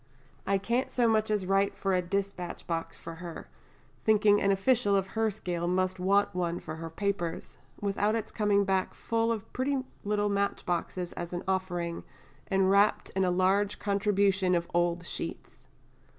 [0.47, 3.47] I can't so much as write for a dispatch box for her
[4.03, 8.65] (thinking an official of her scale must want one for her papers) without its coming
[8.65, 12.03] back full of pretty little match boxes as an offering,
[12.47, 15.67] and wrapped in a large contribution of old sheets....